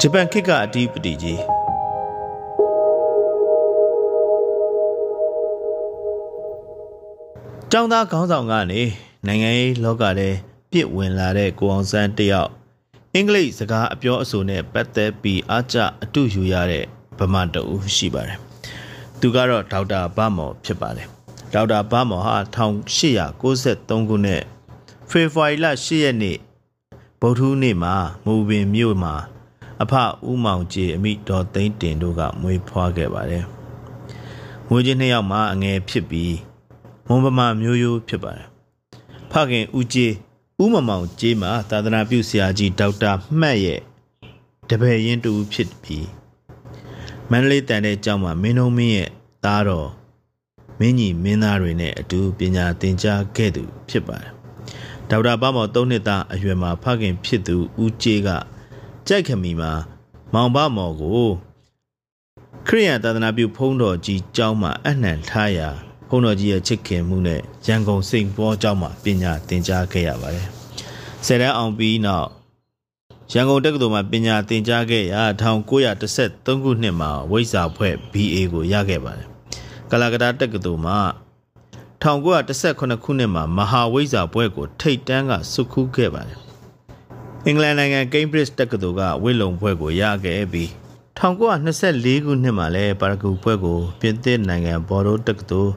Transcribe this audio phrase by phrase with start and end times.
[0.00, 1.40] ဂျပန်ခေတ်ကအဓိပတိကြီး
[7.70, 8.82] ကျောင်းသားခေါင်းဆောင်ကနေ
[9.26, 10.28] နိုင်ငံရေးလောကထဲ
[10.70, 12.50] ပြစ်ဝင်လာတဲ့ကိုအောင်ဆန်းတယောက်
[13.14, 16.84] အင်္ဂလိပ်စကားအပြောအဆိုနဲ့ပတ်သက်ပြီးအားကျအတူယူရတဲ့
[17.18, 18.38] ဗမာတအူရှိပါတယ်။
[19.20, 21.08] သူကတော့ဒေါက်တာဗမော်ဖြစ်ပါတယ်။
[21.54, 24.42] ဒေါက်တာဗမော်ဟာ1893ခုနှစ်
[25.10, 26.36] ဖေဖော်ဝါရီလ10ရက်နေ့
[27.20, 27.94] ဗုဒ္ဓဟူးနေ့မှာ
[28.24, 29.14] မူပင်မြို့မှာ
[29.82, 29.92] အဖ
[30.28, 33.44] ဦးမောင်ကြည်အမိတော်သိန်းတင်တို့ကမွေးဖွားခဲ့ပါတယ်။
[34.68, 36.36] မွေးချင်းနှစ်ယောက်မှာအငယ်ဖြစ်ပြီး
[37.06, 38.46] မွန်ပမာမျိုးရိုးဖြစ်ပါတယ်။
[39.32, 40.12] ဖခင်ဦးကြည်
[40.62, 43.80] ဦးမမောင်ကြည်မှာသာသနာပြုဆရာကြီးဒေါက်တာမှတ်ရဲ့
[44.68, 46.06] တပည့်ရင်းတူဖြစ်ပြီး
[47.30, 49.10] မန္တလေးတန်တဲ့ကျောင်းမှာမင်းတို့မင်းရဲ့
[49.44, 49.88] သားတော်
[50.78, 54.30] မင်းကြီးမင်းသားတွေနဲ့အတူပညာသင်ကြားခဲ့သူဖြစ်ပါတယ်။
[55.10, 58.28] ဒေါက်တာပမော်၃နှစ်သားအရွယ်မှာဖခင်ဖြစ်သူဦးကြည်က
[59.08, 59.72] ကြိုက်ခမီမှာ
[60.34, 61.26] မောင်ဘမော်ကို
[62.66, 65.68] ခရိယန်သာသနာပြုဖုံးတော်ကြီးကျောင်းမှာအနှံထားရာ
[66.08, 70.48] ဖုံးတော်ကြီးရဲ့ချစ်ခင်မှုနဲ့ရန်ကုန်စိန်ပေါ်ကျောင်းမှာပညာသင်ကြားခဲ့ရပါတယ်။
[71.26, 72.28] ဆယ်တန်းအောင်ပြီးနောက်
[73.32, 79.28] ရန်ကုန်တက္ကသိုလ်မှာပညာသင်ကြားခဲ့ရာ1913ခုနှစ်မှာဝိဇ္ဇာဖွဲ့ BA ကိုရခဲ့ပါတယ်။
[79.90, 80.98] ကလာကတာတက္ကသိုလ်မှာ
[82.02, 86.45] 1918ခုနှစ်မှာမဟာဝိဇ္ဇာဘွဲ့ကိုထိတ်တန်းကစုခူးခဲ့ပါတယ်
[87.48, 90.68] အင်္ဂလန်နိုင်ငံ Cambridge တက္ကသိုလ်ကဝိလုံဘွဲ့ကိုရခဲ့ပြီး
[91.18, 95.72] 1924ခုနှစ်မှာလည်းပါရဂူဘွဲ့ကိုပြင်သစ်နိုင်ငံဘော်ဒိုတက္ကသိုလ်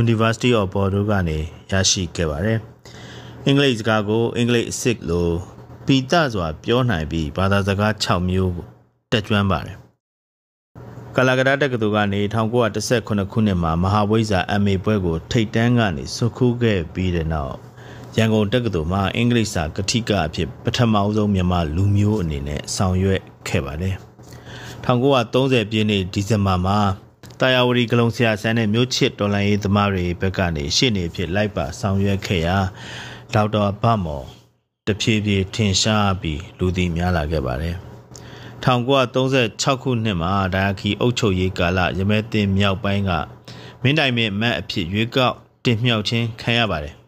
[0.00, 1.38] University of Bordeaux ကနေ
[1.70, 2.58] ရရှိခဲ့ပါတယ်။
[3.46, 5.28] အင်္ဂလိပ်စကားကိုအင်္ဂလိပ်အစစ်လို
[5.86, 8.52] ပီတစွာပြောနိုင်ပြီးဘာသာစကား6မျိုး
[9.12, 9.76] တက်ကျွမ်းပါတယ်။
[11.16, 12.20] ကလာကတာတက္ကသိုလ်ကနေ
[12.72, 17.56] 1918ခုနှစ်မှာမဟာဝိဇ္ဇာ MA ဘွဲ့ကိုထိတ်တန်းကနေစုခူးခဲ့ပြီးတဲ့နောက်
[18.18, 23.96] ရန်ကုန်တက္ကသိုလ်မှာအင်္ဂလိပ်စာကတိကအဖြစ်ပထမဆုံးမြန်မာလူမျိုးအနေနဲ့ဆောင်ရွက်ခဲ့ပါတယ်။
[24.86, 26.78] 1930ပြည့်နှစ်ဒီဇင်ဘာမှာ
[27.40, 32.58] တာယာဝတီကလုံဆရာဆန်းနဲ့မြို့ချစ်တော်လိုင်းရေးသမားတွေဘက်ကနေရှေ့နေဖြစ်လိုက်ပါဆောင်ရွက်ခဲ့ရာ
[33.34, 34.26] ဒေါက်တာဗမော်
[34.86, 37.76] တဖြည်းဖြည်းထင်ရှားပြီးလူသိများလာခဲ့ပါတယ်။
[38.64, 43.10] 1936ခုနှစ်မှာဒါခီအုပ်ချုပ်ရေးကာလရမဲတင်မြောက်ပိုင်းက
[43.82, 47.01] မင်းတိုင်မင်းမတ်အဖြစ်ရွေးကောက်တင်မြှောက်ခြင်းခံရပါတယ်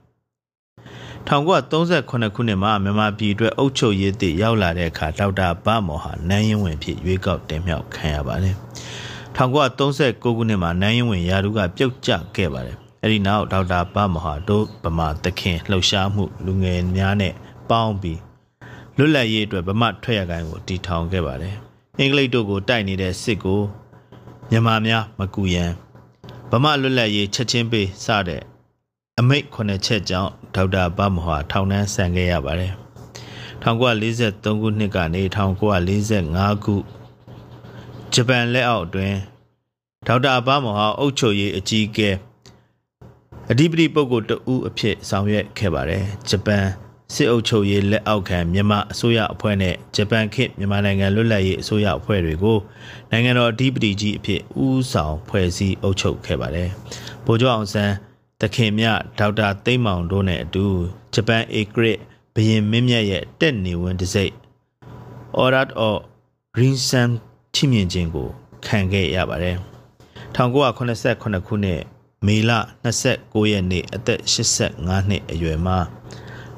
[1.25, 8.57] 1938ခုနှစ်မှာမြန်မာပြည်အတွက်အုပ်ချုပ်ရေးသည့်ရောက်လာတဲ့အခါဒေါက်တာဗမော်ဟာနန်းရင်ဝင်ဖြစ်ရွေးကောက်တင်မြှောက်ခံရပါတယ်။
[9.37, 17.35] 1939ခုနှစ်မှာနန်းရင်ဝင်ရာထူးကပြုတ်ကျခဲ့ပါတယ်။အဲဒီနောက်ဒေါက်တာဗမော်ဟာဒုဗမာသခင်လှုပ်ရှားမှုလူငယ်များနဲ့
[17.71, 18.21] ပေါင်းပြီး
[18.97, 21.55] လွတ်လပ်ရေးအတွက်ဗမာထွက်ရကိုင်းကိုတည်ထောင်ခဲ့ပါတယ်။
[21.99, 23.61] အင်္ဂလိပ်တို့ကိုတိုက်နေတဲ့စစ်ကို
[24.51, 25.71] မြန်မာများမကူရန်
[26.51, 28.43] ဗမာလွတ်လပ်ရေးချက်ချင်းပေးစတဲ့
[29.21, 32.73] အမိတ်9ချက်ကြောင့်ဒေါက်တာဗမဟာထောင်နှန်းဆန်ခဲ့ရပါတယ်
[33.63, 35.23] 1943ခုနှစ်ကနေ
[35.95, 36.75] 1945ခု
[38.13, 39.15] ဂျပန်လက်အောက်တွင်
[40.07, 42.11] ဒေါက်တာဗမဟာအုပ်ချုပ်ရေးအကြီးအကဲ
[43.51, 46.65] အဓိပတိပုဂ္ဂိုလ်တဦးအဖြစ်ဆောင်ရွက်ခဲ့ပါတယ်ဂျပန်
[47.15, 52.59] စစ်အုပ်ချုပ်ရေးလက်အောက်ခံမြန်မာအစိုးရအဖွဲ့နဲ့ဂျပန်ခေတ်မြန်မာနိုင်ငံလွတ်လပ်ရေးအစိုးရအဖွဲ့တွေကို
[53.11, 56.71] နိုင်ငံတော်အဓိပတိကြီးအဖြစ်ဦးဆောင်ဖွဲ့စည်းအုပ်ချုပ်ခဲ့ပါတယ်
[57.25, 57.95] ဗိုလ်ချုပ်အောင်ဆန်း
[58.41, 58.87] သခင်မြ
[59.19, 60.67] ဒေါက်တာသိမ့်မောင်တို့နဲ့အတူ
[61.15, 61.99] ဂျပန်ဧကရစ်
[62.35, 64.33] ဘရင်မင်းမြတ်ရဲ့တက်နေဝင်တစိ့
[65.43, 65.97] Order of
[66.55, 67.11] Green Sun
[67.55, 68.29] ထိမြင်ခြင်းကို
[68.67, 69.57] ခံခဲ့ရပါတယ်
[70.35, 71.83] 1989ခုနှစ်
[72.27, 72.51] မေလ
[73.01, 75.79] 29ရက်နေ့အသက်85နှစ်အရွယ်မှာ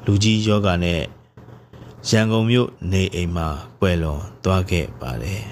[0.05, 1.01] လူကြီးယောဂနဲ့
[2.09, 3.47] ရန်ကုန်မြို့နေအိမ်မှာ
[3.79, 5.43] ပွဲလွန်သွားခဲ့ပါတယ်